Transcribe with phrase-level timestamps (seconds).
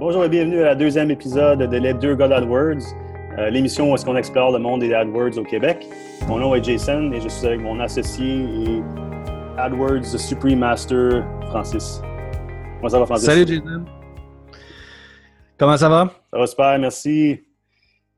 [0.00, 2.86] Bonjour et bienvenue à la deuxième épisode de Les deux gars AdWords,
[3.36, 5.86] euh, l'émission où est-ce qu'on explore le monde des AdWords au Québec.
[6.26, 8.82] Mon nom est Jason et je suis avec mon associé et
[9.58, 12.00] AdWords Supreme Master, Francis.
[12.78, 13.26] Comment ça va, Francis?
[13.26, 13.84] Salut, Jason.
[15.58, 16.10] Comment ça va?
[16.32, 17.42] Ça va super, merci.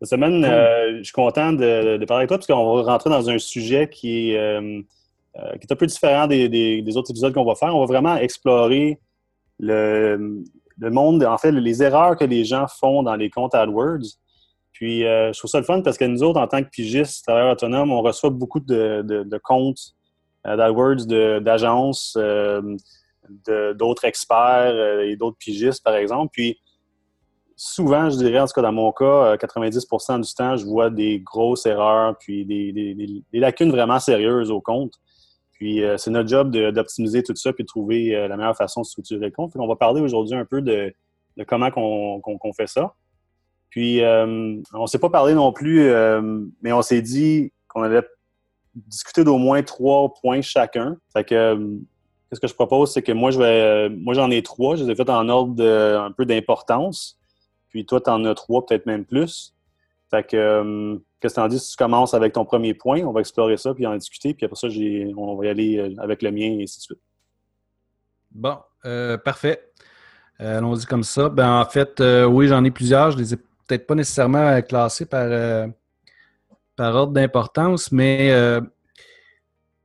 [0.01, 3.29] Cette semaine, euh, je suis content de, parler avec toi parce qu'on va rentrer dans
[3.29, 4.81] un sujet qui est, euh,
[5.59, 7.75] qui est un peu différent des, des autres épisodes qu'on va faire.
[7.75, 9.01] On va vraiment explorer
[9.59, 10.45] le,
[10.79, 14.19] le monde, en fait, les erreurs que les gens font dans les comptes AdWords.
[14.73, 17.25] Puis, euh, je trouve ça le fun parce que nous autres, en tant que pigistes,
[17.25, 19.95] travailleurs autonomes, on reçoit beaucoup de, comptes
[20.47, 21.07] euh, d'AdWords
[21.41, 22.77] d'agences, euh,
[23.75, 26.31] d'autres experts et d'autres pigistes, par exemple.
[26.33, 26.59] Puis,
[27.55, 31.21] souvent, je dirais, en tout cas dans mon cas, 90% du temps, je vois des
[31.21, 34.95] grosses erreurs puis des, des lacunes vraiment sérieuses au compte.
[35.63, 38.81] Puis euh, c'est notre job d'optimiser tout ça puis de trouver euh, la meilleure façon
[38.81, 39.53] de structurer le compte.
[39.55, 40.93] on va parler aujourd'hui un peu de,
[41.47, 42.95] comment on fait ça.
[43.71, 45.89] Puis euh, on ne s'est pas parlé non plus,
[46.63, 48.03] mais on s'est dit qu'on allait
[48.75, 50.97] discuter d'au moins trois points chacun.
[51.13, 51.79] Fait que
[52.33, 54.91] ce que je propose, c'est que moi je vais moi j'en ai trois, je les
[54.91, 57.21] ai fait en ordre de, un peu d'importance.
[57.69, 59.55] Puis toi, tu en as trois, peut-être même plus.
[60.13, 63.03] Fait que Qu'est-ce que tu en dis si tu commences avec ton premier point?
[63.03, 64.67] On va explorer ça, puis en discuter, puis après ça,
[65.17, 66.99] on va y aller euh, avec le mien et ainsi de suite.
[68.33, 69.71] Bon, euh, parfait.
[70.41, 71.29] Euh, allons-y comme ça.
[71.29, 73.13] Ben, en fait, oui, j'en ai plusieurs.
[73.13, 75.69] Je les ai peut-être pas nécessairement classés par,
[76.75, 78.31] par ordre d'importance, mais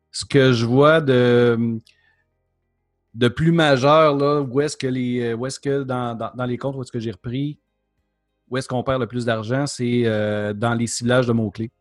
[0.10, 1.80] ce que je vois de,
[3.14, 5.36] de plus majeur, là, où est-ce que les.
[5.36, 7.60] Où est-ce que dans, dans, les comptes, où est-ce que j'ai repris,
[8.50, 11.72] où est-ce qu'on perd le plus d'argent, c'est euh, dans les ciblages de mots-clés.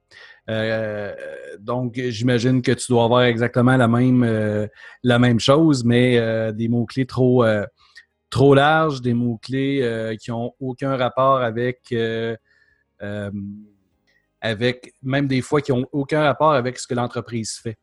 [0.48, 1.14] Euh,
[1.58, 4.66] donc, j'imagine que tu dois avoir exactement la même, euh,
[5.02, 7.44] la même chose, mais des mots-clés trop,
[8.30, 11.94] trop larges, des mots-clés qui n'ont aucun rapport avec,
[14.40, 17.78] avec, même des fois qui n'ont aucun rapport avec ce que l'entreprise fait.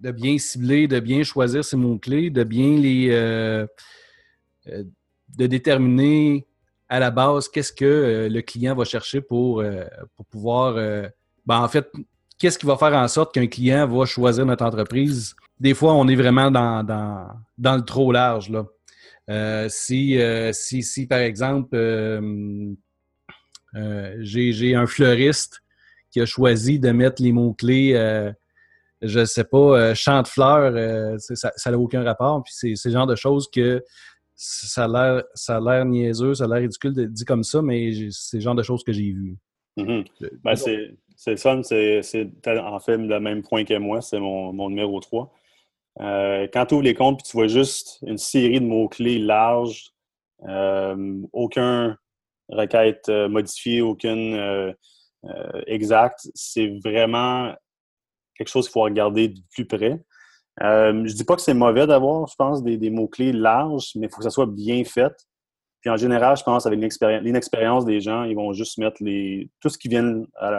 [0.00, 3.08] De bien cibler, de bien choisir ces mots-clés, de bien les...
[4.66, 6.46] de déterminer
[6.94, 9.84] à la base, qu'est-ce que euh, le client va chercher pour, euh,
[10.14, 10.76] pour pouvoir.
[10.76, 11.08] Euh,
[11.44, 11.90] ben, en fait,
[12.38, 15.34] qu'est-ce qui va faire en sorte qu'un client va choisir notre entreprise?
[15.58, 18.48] Des fois, on est vraiment dans, dans, le trop large.
[18.48, 19.68] Là.
[19.68, 20.18] si,
[20.52, 21.76] si, si, par exemple,
[24.20, 25.62] j'ai un fleuriste
[26.12, 27.94] qui a choisi de mettre les mots-clés,
[29.02, 32.42] je ne sais pas, champ de fleurs, ça n'a aucun rapport.
[32.42, 33.82] Puis c'est le genre de choses que
[34.34, 38.42] ça a l'air niaiseux, ça a l'air ridicule de dire comme ça, mais c'est le
[38.42, 39.36] genre de choses que j'ai vues.
[39.76, 40.06] Mm-hmm.
[40.42, 42.00] Ben, c'est le fun, c'est
[42.46, 45.32] en fait le même point que moi, c'est mon, numéro 3.
[46.00, 49.92] Euh, quand tu ouvres les comptes et tu vois juste une série de mots-clés larges,
[50.48, 51.96] euh, aucun
[52.48, 54.74] requête euh, modifiée, aucune
[55.66, 57.54] exacte, c'est vraiment
[58.36, 59.98] quelque chose qu'il faut regarder de plus près.
[60.62, 64.10] Euh, je dis pas que c'est mauvais d'avoir, je pense, des, mots-clés larges, mais il
[64.10, 65.12] faut que ça soit bien fait.
[65.80, 68.98] Puis en général, je pense avec l'inexpérience des gens, ils vont juste mettre
[69.60, 70.50] tout ce qui vient à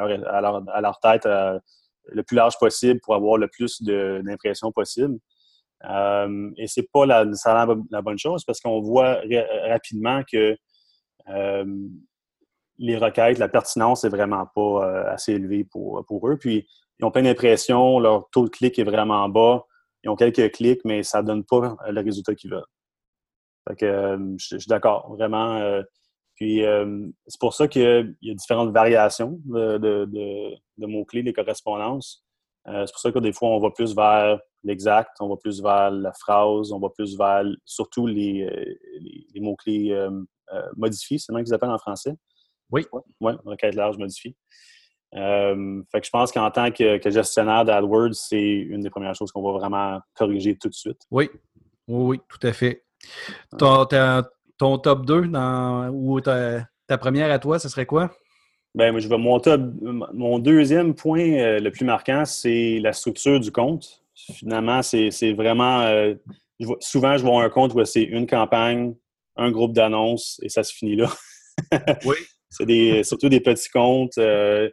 [0.81, 1.57] leur, tête euh,
[2.09, 5.17] le plus large possible pour avoir le plus d'impressions possible.
[5.89, 7.25] Euh, et c'est pas la,
[8.03, 9.21] bonne chose parce qu'on voit
[9.67, 10.55] rapidement que
[11.29, 11.65] euh,
[12.77, 16.37] les requêtes, la pertinence n'est vraiment pas assez élevée pour, pour eux.
[16.37, 16.67] Puis
[16.99, 19.65] ils ont plein d'impressions, leur taux de clic est vraiment bas
[20.05, 22.63] ils ont quelques clics, mais ça ne donne pas le résultat qu'ils veulent.
[23.67, 25.57] Fait que, euh, je, suis d'accord, vraiment.
[25.57, 25.81] Euh,
[26.35, 32.23] puis euh, c'est pour ça qu'il y a différentes variations de, mots-clés, des correspondances.
[32.65, 35.89] c'est pour ça que des fois, on va plus vers l'exact, on va plus vers
[35.89, 38.47] la phrase, on va plus vers surtout les,
[39.35, 40.07] mots-clés
[40.75, 42.15] modifiés, c'est le qu'ils appellent en français?
[42.69, 42.85] Oui.
[43.21, 44.35] Oui, requête large modifiée.
[45.15, 49.31] Euh, fait que je pense qu'en tant que, gestionnaire d'AdWords, c'est une des premières choses
[49.31, 51.01] qu'on va vraiment corriger tout de suite.
[51.11, 51.29] Oui,
[51.87, 52.83] oui, tout à fait.
[53.57, 56.67] Ton, top 2 dans, ou ta,
[56.99, 58.11] première à toi, ce serait quoi?
[58.73, 59.39] Ben, je vais, mon,
[60.13, 64.03] mon deuxième point euh, le plus marquant, c'est la structure du compte.
[64.15, 65.81] Finalement, c'est vraiment.
[65.81, 66.15] Euh,
[66.81, 68.93] souvent, je vois un compte où c'est une campagne,
[69.37, 71.09] un groupe d'annonces et ça se finit là.
[72.05, 72.15] oui.
[72.57, 74.17] C'est surtout des petits comptes.
[74.17, 74.69] Euh,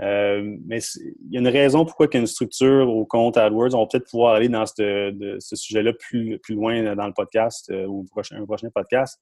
[0.00, 3.74] mais il y a une raison pourquoi il y a une structure au compte AdWords.
[3.74, 7.86] On va peut-être pouvoir aller dans ce, sujet-là plus, plus loin dans le podcast euh,
[7.86, 9.20] ou un prochain podcast.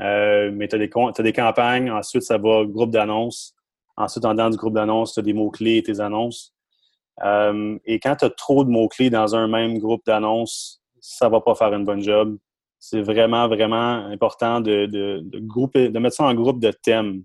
[0.00, 3.54] Euh, mais tu as, des campagnes, ensuite ça va groupe d'annonces.
[3.96, 6.54] Ensuite, en dedans du groupe d'annonces, tu as des mots-clés et tes annonces.
[7.22, 11.54] et quand tu as trop de mots-clés dans un même groupe d'annonces, ça va pas
[11.54, 12.38] faire une bonne job.
[12.78, 17.22] c'est vraiment, vraiment important de, de, de mettre ça en groupe de thèmes.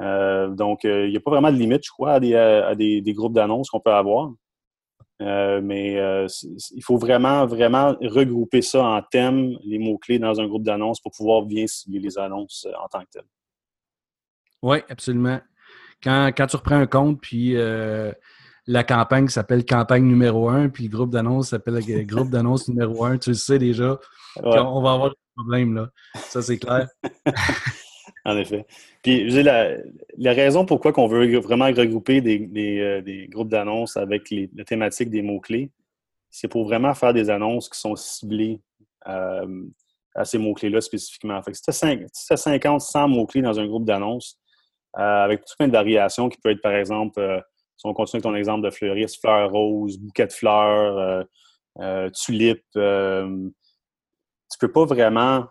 [0.00, 3.70] Euh, donc, il n'y a pas vraiment de limite, je crois, à des, groupes d'annonces
[3.70, 4.30] qu'on peut avoir.
[5.20, 11.00] mais il faut vraiment, vraiment regrouper ça en thèmes, les mots-clés dans un groupe d'annonces
[11.00, 13.22] pour pouvoir bien cibler les annonces en tant que telles.
[14.62, 15.40] Oui, absolument.
[16.02, 17.56] Quand, tu reprends un compte, puis
[18.66, 23.18] la campagne s'appelle campagne numéro un, puis le groupe d'annonces s'appelle groupe d'annonces numéro un.
[23.18, 23.98] Tu le sais déjà.
[24.42, 25.90] On va avoir des problèmes, là.
[26.14, 26.88] Ça, c'est clair.
[28.26, 28.66] en effet.
[29.02, 29.76] Puis, la,
[30.18, 35.10] la raison pourquoi on veut vraiment regrouper des, euh, groupes d'annonces avec les, la thématique
[35.10, 35.70] des mots-clés,
[36.28, 38.60] c'est pour vraiment faire des annonces qui sont ciblées
[39.06, 39.62] euh,
[40.16, 41.40] à ces mots-clés-là spécifiquement.
[41.42, 41.70] Fait que si tu
[42.32, 44.40] as 50, 100 mots-clés dans un groupe d'annonces,
[44.98, 47.44] euh, avec tout plein de variations qui peut être, par exemple,
[47.76, 51.26] si on continue avec ton exemple de fleuriste, fleurs roses, bouquet de fleurs,
[51.78, 52.08] euh,
[54.50, 55.46] tu peux pas vraiment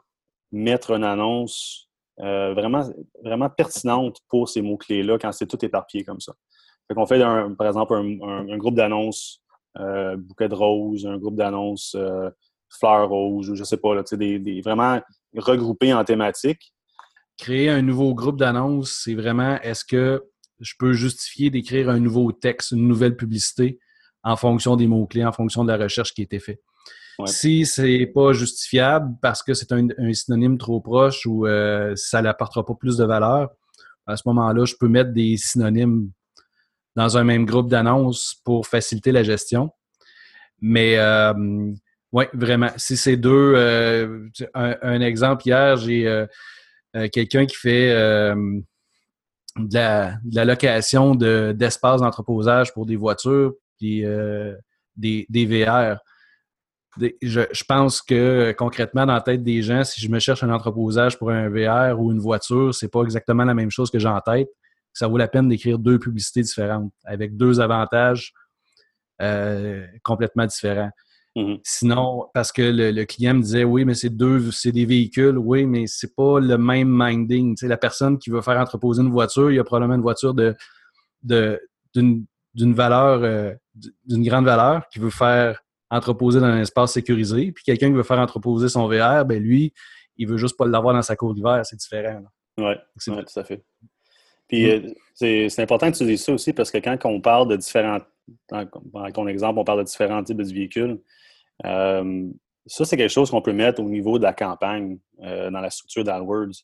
[0.52, 1.85] mettre une annonce
[2.18, 2.84] vraiment,
[3.24, 6.34] vraiment pertinente pour ces mots-clés-là quand c'est tout éparpillé comme ça.
[6.88, 7.20] Fait fait,
[7.58, 9.42] par exemple, un, groupe d'annonces
[10.18, 11.96] bouquet de roses, un groupe d'annonces
[12.70, 15.02] fleurs roses, ou je sais pas, des, vraiment
[15.36, 16.74] regroupés en thématique.
[17.38, 20.24] Créer un nouveau groupe d'annonces, c'est vraiment est-ce que
[20.60, 23.80] je peux justifier d'écrire un nouveau texte, une nouvelle publicité
[24.24, 26.62] en fonction des mots-clés, en fonction de la recherche qui a été faite?
[27.26, 32.66] Si c'est pas justifiable parce que c'est un, synonyme trop proche ou euh, ça n'apportera
[32.66, 33.52] pas plus de valeur,
[34.06, 36.12] à ce moment-là, je peux mettre des synonymes
[36.96, 39.72] dans un même groupe d'annonces pour faciliter la gestion.
[40.62, 41.34] Mais euh,
[42.12, 46.26] oui, vraiment, si c'est deux, euh, un, exemple hier, j'ai
[47.12, 47.92] quelqu'un qui fait
[49.58, 49.78] de
[50.34, 53.54] la, location d'espace d'entreposage pour des voitures
[53.84, 54.56] euh,
[54.96, 55.98] des, des, VR.
[57.22, 61.18] Je, pense que concrètement, dans la tête des gens, si je me cherche un entreposage
[61.18, 64.22] pour un VR ou une voiture, c'est pas exactement la même chose que j'ai en
[64.22, 64.50] tête.
[64.94, 68.34] Ça vaut la peine d'écrire deux publicités différentes avec deux avantages
[69.22, 70.92] euh, complètement différents.
[71.36, 71.60] Mhm.
[71.64, 75.66] Sinon, parce que le, client me disait oui, mais c'est deux, c'est des véhicules, oui,
[75.66, 77.58] mais c'est pas le même minding.
[77.64, 80.56] la personne qui veut faire entreposer une voiture, il y a probablement une voiture de,
[81.24, 82.26] d'une,
[82.56, 83.54] valeur, euh,
[84.06, 85.60] d'une grande valeur, qui veut faire
[85.90, 87.52] entreposer dans un espace sécurisé.
[87.52, 89.74] Puis quelqu'un qui veut faire entreposer son VR, ben lui,
[90.18, 92.22] il veut juste pas l'avoir dans sa cour d'hiver, c'est différent.
[92.58, 93.64] Oui, ouais, tout à fait.
[94.48, 94.94] Puis mm.
[95.24, 98.00] euh, c'est, important que tu dises ça aussi parce que quand on parle de différents,
[98.50, 98.66] dans
[99.14, 101.00] ton exemple, on parle de différents types de véhicules,
[101.66, 102.28] euh,
[102.66, 105.70] ça, c'est quelque chose qu'on peut mettre au niveau de la campagne euh, dans la
[105.70, 106.64] structure d'AdWords.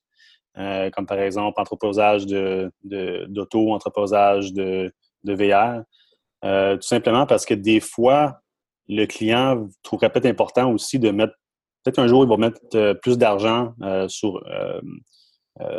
[0.54, 4.94] Comme par exemple entreposage d'auto, de, d'auto, entreposage de,
[5.24, 5.86] de VR.
[6.76, 8.41] tout simplement parce que des fois,
[8.92, 11.34] le client trouverait peut-être important aussi de mettre,
[11.84, 13.74] peut-être un jour, il va mettre plus d'argent
[14.08, 14.44] sur,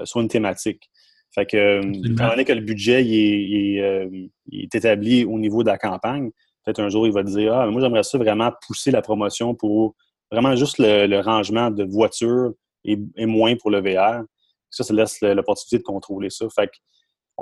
[0.04, 0.90] sur une thématique.
[1.34, 1.80] Fait que,
[2.12, 6.30] étant donné que le budget il est, établi au niveau de la campagne,
[6.64, 9.94] Peut-être un jour, il va dire Ah, moi, j'aimerais ça vraiment pousser la promotion pour
[10.30, 12.52] vraiment juste le, rangement de voitures
[12.84, 14.22] et, moins pour le VR.
[14.70, 16.46] Ça, ça laisse l'opportunité de contrôler ça.
[16.54, 16.70] Fait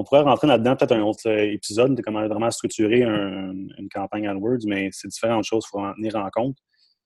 [0.01, 4.65] on pourrait rentrer là-dedans, peut-être un autre épisode de comment vraiment structurer une campagne AdWords,
[4.67, 6.57] mais c'est différentes choses qu'il faut en tenir en compte.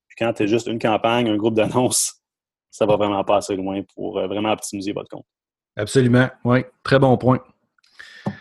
[0.06, 2.22] Puis quand tu juste une campagne, un groupe d'annonces,
[2.70, 5.26] ça va vraiment pas assez loin pour euh, vraiment optimiser votre compte.
[5.76, 6.60] Absolument, oui.
[6.84, 7.40] Très bon point.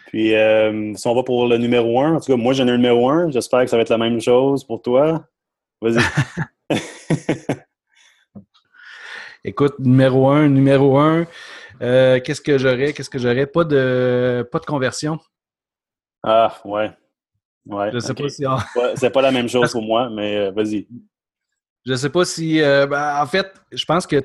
[0.07, 2.71] Puis, euh, si on va pour le numéro un, en tout cas, moi, j'en ai
[2.71, 3.31] un numéro un.
[3.31, 5.25] J'espère que ça va être la même chose pour toi.
[5.81, 5.99] Vas-y.
[9.43, 11.25] Écoute, numéro un, numéro un,
[11.83, 12.93] euh, qu'est-ce que j'aurais?
[12.93, 13.45] Qu'est-ce que j'aurais?
[13.45, 15.19] Pas de, pas de conversion.
[16.23, 16.91] Ah, ouais.
[17.65, 17.91] Ouais.
[17.93, 18.43] Je sais pas si.
[18.95, 20.87] C'est pas la même chose pour moi, mais euh, vas-y.
[21.85, 22.59] Je sais pas si.
[22.59, 24.21] Ben, en fait, je pense que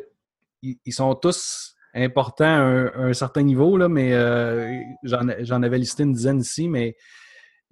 [0.63, 6.13] ils sont tous important à un, certain niveau, là, mais euh, j'en avais listé une
[6.13, 6.97] dizaine ici, mais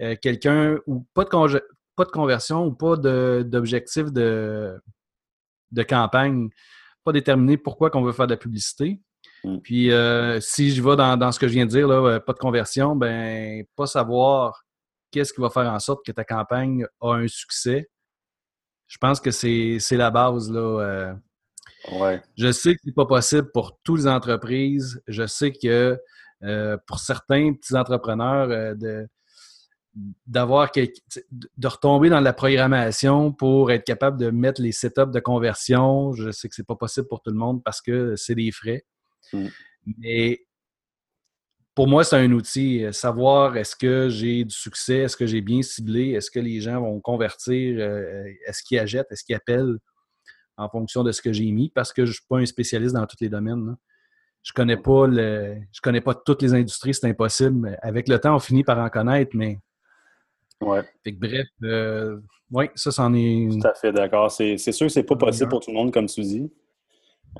[0.00, 1.62] euh, quelqu'un ou pas de,
[1.96, 4.78] pas de conversion ou pas d'objectif de,
[5.72, 6.48] de, campagne,
[7.04, 9.00] pas déterminé pourquoi qu'on veut faire de la publicité.
[9.44, 9.58] Mm.
[9.58, 12.38] Puis euh, si je vais dans, ce que je viens de dire, là, pas de
[12.38, 14.64] conversion, ben pas savoir
[15.10, 17.88] qu'est-ce qui va faire en sorte que ta campagne a un succès.
[18.88, 21.16] Je pense que c'est la base là,
[22.36, 25.00] je sais que ce n'est pas possible pour toutes les entreprises.
[25.06, 25.98] Je sais que
[26.42, 29.08] euh, pour certains petits entrepreneurs, euh, de
[30.26, 36.12] d'avoir de retomber dans la programmation pour être capable de mettre les setups de conversion.
[36.12, 38.84] Je sais que c'est pas possible pour tout le monde parce que c'est des frais.
[39.32, 39.46] Mm.
[39.98, 40.40] Mais
[41.74, 42.84] pour moi, c'est un outil.
[42.84, 46.60] Euh, savoir est-ce que j'ai du succès, est-ce que j'ai bien ciblé, est-ce que les
[46.60, 47.80] gens vont convertir,
[48.46, 49.78] est-ce qu'ils achètent, est-ce qu'ils appellent
[50.56, 52.94] en fonction de ce que j'ai mis parce que je ne suis pas un spécialiste
[52.94, 53.76] dans tous les domaines.
[54.42, 57.76] Je connais pas le, je connais pas toutes les industries, c'est impossible.
[57.82, 59.58] Avec le temps, on finit par en connaître, mais.
[60.60, 60.82] Ouais.
[61.12, 62.18] bref, euh,
[62.50, 63.48] oui, ça, c'en est.
[63.50, 64.30] Tout à fait d'accord.
[64.30, 66.50] C'est sûr que c'est pas possible pour tout le monde, comme tu dis.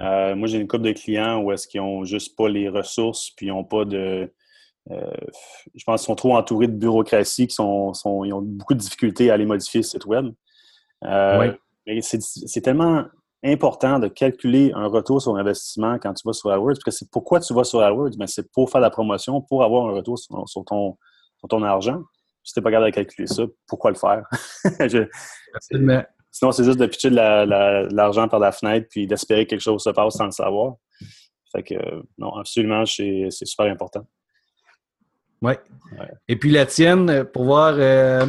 [0.01, 3.31] Euh, moi, j'ai une couple de clients où est-ce qu'ils ont juste pas les ressources,
[3.31, 4.33] puis ils n'ont pas de.
[4.91, 5.11] Euh,
[5.75, 8.79] je pense qu'ils sont trop entourés de bureaucratie, qui sont, sont, ils ont beaucoup de
[8.79, 10.27] difficultés à aller modifier le site web.
[11.05, 11.53] Euh,
[12.01, 13.05] c'est tellement
[13.45, 17.11] important de calculer un retour sur investissement quand tu vas sur AdWords, parce que c'est
[17.11, 20.19] pourquoi tu vas sur AdWords, mais c'est pour faire la promotion, pour avoir un retour
[20.19, 20.97] sur, ton,
[21.49, 22.03] ton argent.
[22.45, 24.25] Si tu n'es pas capable de calculer ça, pourquoi le faire?
[26.37, 29.83] sinon, c'est juste de pitcher de l'argent par la fenêtre puis d'espérer que quelque chose
[29.83, 30.75] se passe sans le savoir.
[31.51, 31.75] Fait que,
[32.19, 34.07] non, absolument, c'est super important.
[35.43, 35.53] Oui.
[35.99, 36.09] Ouais.
[36.29, 38.27] Et puis la tienne, pour voir euh,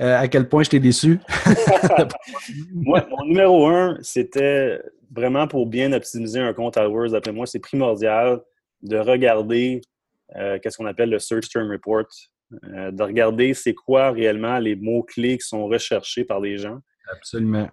[0.00, 1.20] euh, à quel point je t'ai déçu?
[2.74, 7.10] moi, mon numéro un, c'était vraiment pour bien optimiser un compte AdWords.
[7.12, 8.40] D'après moi, c'est primordial
[8.82, 9.80] de regarder
[10.36, 12.06] euh, qu'est-ce qu'on appelle le Search Term Report,
[12.64, 16.80] euh, de regarder c'est quoi réellement les mots-clés qui sont recherchés par les gens.
[17.10, 17.68] Absolument.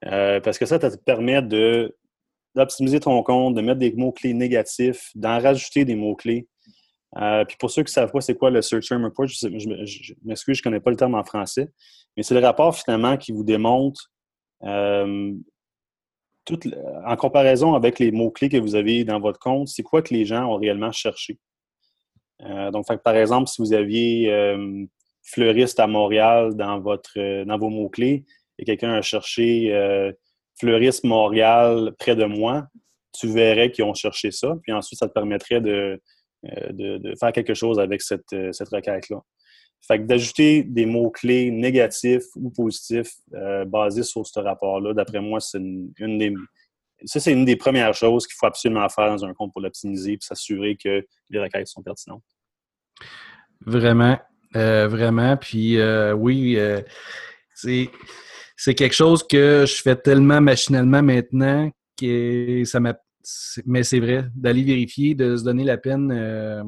[0.00, 1.94] parce que ça, ça te permet de
[2.54, 6.48] d'optimiser ton compte, de mettre des mots-clés négatifs, d'en rajouter des mots-clés.
[7.16, 9.48] Euh, puis pour ceux qui ne savent pas c'est quoi le Search Term Report, je,
[10.24, 11.70] m'excuse, je ne connais pas le terme en français,
[12.16, 14.10] mais c'est le rapport finalement qui vous démontre,
[14.64, 15.32] euh,
[17.06, 20.24] en comparaison avec les mots-clés que vous avez dans votre compte, c'est quoi que les
[20.24, 21.38] gens ont réellement cherché.
[22.42, 24.32] Euh, donc, par exemple, si vous aviez
[25.22, 28.24] fleuriste à Montréal dans, votre, dans vos mots-clés
[28.58, 29.72] et quelqu'un a cherché
[30.58, 32.66] fleuriste Montréal près de moi,
[33.18, 34.54] tu verrais qu'ils ont cherché ça.
[34.62, 36.00] Puis ensuite, ça te permettrait de,
[36.46, 39.20] euh, de, faire quelque chose avec cette, euh, cette requête-là.
[39.86, 45.40] Fait que d'ajouter des mots-clés négatifs ou positifs euh, basés sur ce rapport-là, d'après moi,
[45.40, 46.32] c'est une, des.
[47.04, 50.12] Ça, c'est une des premières choses qu'il faut absolument faire dans un compte pour l'optimiser
[50.12, 52.24] et s'assurer que les requêtes sont pertinentes.
[53.60, 54.18] Vraiment,
[54.52, 55.36] vraiment.
[55.36, 55.78] Puis
[56.14, 56.58] oui,
[57.54, 57.88] c'est
[58.66, 62.94] quelque chose que je fais tellement machinalement maintenant que ça m'a
[63.66, 66.62] mais c'est vrai, d'aller vérifier, de se donner la peine euh,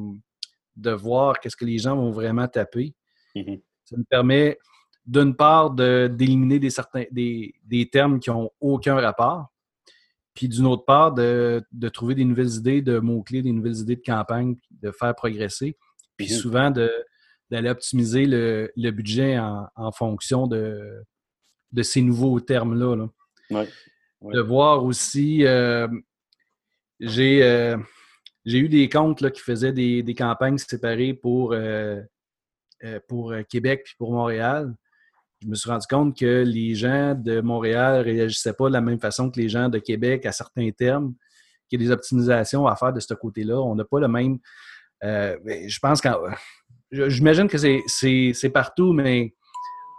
[0.75, 2.93] de voir qu'est-ce que les gens vont vraiment taper.
[3.35, 3.61] Mm-hmm.
[3.85, 4.57] Ça nous permet,
[5.05, 9.47] d'une part, d'éliminer des, certains, des, termes qui n'ont aucun rapport,
[10.33, 14.03] puis d'une autre part, de, trouver des nouvelles idées de mots-clés, des nouvelles idées de
[14.05, 15.77] campagne, de faire progresser,
[16.15, 16.39] puis mm-hmm.
[16.39, 21.03] souvent d'aller optimiser le, budget en, fonction de,
[21.71, 23.07] de ces nouveaux termes-là.
[24.21, 25.87] De voir aussi, euh,
[27.01, 27.77] euh,
[28.45, 32.01] j'ai eu des comptes là, qui faisaient des, campagnes séparées pour, euh,
[33.07, 34.73] pour Québec puis pour Montréal.
[35.41, 38.81] Je me suis rendu compte que les gens de Montréal ne réagissaient pas de la
[38.81, 41.15] même façon que les gens de Québec à certains termes,
[41.67, 43.59] qu'il y a des optimisations à faire de ce côté-là.
[43.59, 44.37] On n'a pas le même.
[45.01, 46.09] je pense que.
[46.91, 49.33] J'imagine que c'est partout, mais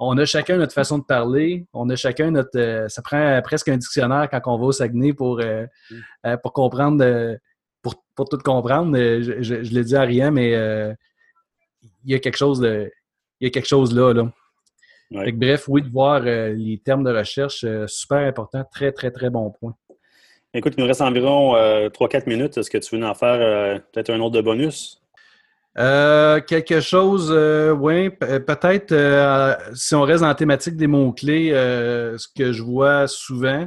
[0.04, 2.58] on a chacun notre façon de parler, on a chacun notre.
[2.58, 5.96] Euh, ça prend presque un dictionnaire quand on va au Saguenay pour, euh, mm.
[6.26, 7.38] euh, pour comprendre,
[7.82, 8.96] pour, tout comprendre.
[8.98, 10.50] Je, je, l'ai dit à rien, mais
[12.04, 12.90] il y a quelque chose de.
[13.40, 14.12] Il y a quelque chose là.
[14.12, 14.32] là.
[15.32, 19.74] bref, oui, de voir les termes de recherche, super important, très, très, très bon point.
[20.54, 22.58] Écoute, il nous reste environ 3-4 minutes.
[22.58, 25.01] Est-ce que tu veux en faire peut-être un autre de bonus?
[25.78, 28.94] Euh, quelque chose, euh, oui, euh, peut-être
[29.74, 33.66] si on reste dans la thématique des mots-clés, ce que je vois souvent,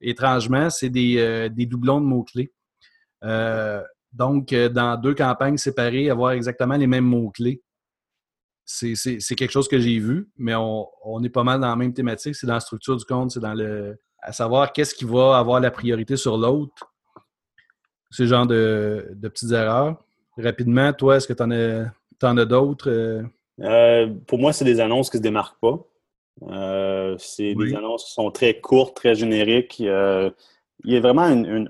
[0.00, 2.52] étrangement, c'est des, doublons de mots-clés.
[4.12, 7.62] donc, dans deux campagnes séparées, avoir exactement les mêmes mots-clés.
[8.64, 12.34] C'est quelque chose que j'ai vu, mais on, est pas mal dans la même thématique.
[12.34, 13.98] C'est dans la structure du compte, c'est dans le.
[14.20, 16.72] à savoir qu'est-ce qui va avoir la priorité sur l'autre.
[18.10, 20.02] Ce genre de petites erreurs
[20.36, 22.90] rapidement, toi, est-ce que tu en as, d'autres?
[22.90, 23.22] Euh?
[23.60, 25.78] Euh, pour moi, c'est des annonces qui ne se démarquent pas.
[26.42, 29.78] Euh, c'est des annonces qui sont très courtes, très génériques.
[29.80, 29.86] il
[30.84, 31.68] y a vraiment une,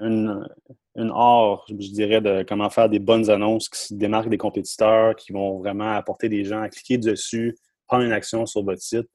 [0.97, 5.16] une, art, je dirais, de comment faire des bonnes annonces qui se démarquent des compétiteurs,
[5.16, 9.09] qui vont vraiment apporter des gens à cliquer dessus, prendre une action sur votre site.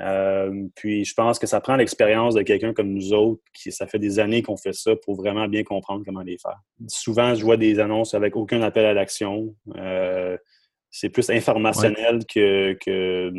[0.00, 3.86] Euh, puis je pense que ça prend l'expérience de quelqu'un comme nous autres, qui ça
[3.86, 6.60] fait des années qu'on fait ça pour vraiment bien comprendre comment les faire.
[6.88, 9.54] Souvent, je vois des annonces avec aucun appel à l'action.
[9.76, 10.36] Euh,
[10.90, 13.32] c'est plus informationnel que,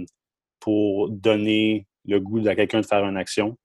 [0.59, 3.57] pour donner le goût à quelqu'un de faire une action.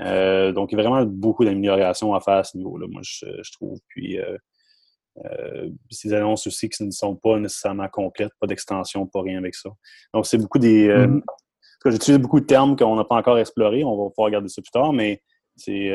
[0.00, 3.52] Euh, donc, il y a vraiment beaucoup d'améliorations à faire à ce niveau-là, moi, je,
[3.52, 3.78] trouve.
[3.88, 4.18] Puis,
[5.90, 9.70] ces annonces aussi qui ne sont pas nécessairement complètes, pas d'extension, pas rien avec ça.
[10.12, 11.22] Donc, c'est beaucoup des, mm-hmm.
[11.90, 13.84] J'utilise beaucoup de termes qu'on n'a pas encore explorés.
[13.84, 15.20] On va pouvoir regarder ça plus tard, mais
[15.56, 15.92] c'est,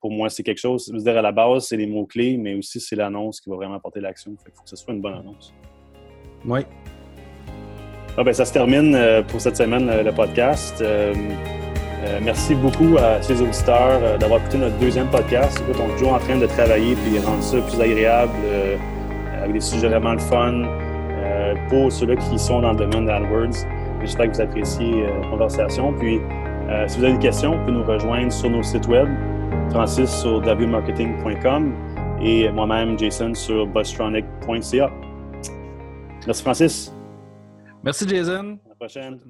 [0.00, 0.86] pour moi, c'est quelque chose.
[0.88, 3.56] Je veux dire, à la base, c'est les mots-clés, mais aussi c'est l'annonce qui va
[3.56, 4.32] vraiment apporter l'action.
[4.32, 5.54] Il faut que ce soit une bonne annonce.
[6.46, 6.60] Oui.
[8.16, 8.96] Ah, ben, ça se termine
[9.28, 10.82] pour cette semaine, le podcast.
[12.22, 15.60] merci beaucoup à les auditeurs d'avoir écouté notre deuxième podcast.
[15.60, 18.34] Écoute, on est toujours en train de travailler et rendre ça plus agréable
[19.38, 20.64] avec des sujets vraiment le fun
[21.68, 23.66] pour ceux-là qui sont dans le domaine d'AdWords.
[24.04, 25.92] J'espère que vous appréciez la conversation.
[25.94, 26.20] Puis,
[26.88, 29.08] si vous avez des questions, vous pouvez nous rejoindre sur nos sites web,
[29.70, 31.72] Francis sur wmarketing.com
[32.22, 34.90] et moi-même, Jason, sur bustronic.ca.
[36.26, 36.94] Merci, Francis.
[37.82, 38.58] Merci, Jason.
[38.64, 39.20] À la prochaine.